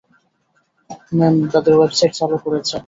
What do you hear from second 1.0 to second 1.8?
ma'am, তাদের